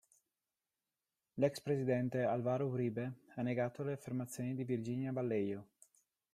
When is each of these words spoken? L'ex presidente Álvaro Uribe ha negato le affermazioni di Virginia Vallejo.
L'ex 1.41 1.61
presidente 1.61 2.23
Álvaro 2.23 2.65
Uribe 2.65 3.13
ha 3.35 3.43
negato 3.43 3.83
le 3.83 3.91
affermazioni 3.91 4.55
di 4.55 4.63
Virginia 4.63 5.11
Vallejo. 5.11 5.67